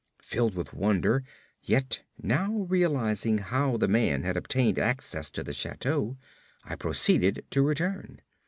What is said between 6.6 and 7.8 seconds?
I proceeded to